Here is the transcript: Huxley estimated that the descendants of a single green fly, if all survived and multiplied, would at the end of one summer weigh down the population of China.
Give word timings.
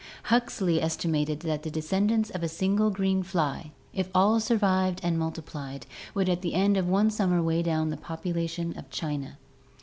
Huxley 0.33 0.81
estimated 0.81 1.41
that 1.41 1.61
the 1.61 1.69
descendants 1.69 2.31
of 2.31 2.41
a 2.41 2.47
single 2.47 2.89
green 2.89 3.21
fly, 3.21 3.69
if 3.93 4.09
all 4.15 4.39
survived 4.39 4.99
and 5.03 5.15
multiplied, 5.19 5.85
would 6.15 6.27
at 6.27 6.41
the 6.41 6.55
end 6.55 6.75
of 6.75 6.89
one 6.89 7.11
summer 7.11 7.39
weigh 7.43 7.61
down 7.61 7.91
the 7.91 7.97
population 7.97 8.75
of 8.79 8.89
China. 8.89 9.37